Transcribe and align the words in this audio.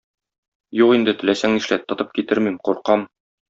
Юк 0.79 0.93
инде, 0.95 1.15
теләсәң 1.21 1.55
нишләт, 1.59 1.87
тотып 1.95 2.19
китермим, 2.19 2.61
куркам. 2.69 3.09